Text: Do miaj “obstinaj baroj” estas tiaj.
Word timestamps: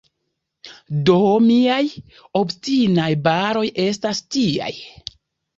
Do 1.09 1.17
miaj 1.49 1.83
“obstinaj 2.41 3.09
baroj” 3.29 3.65
estas 3.87 4.27
tiaj. 4.37 4.73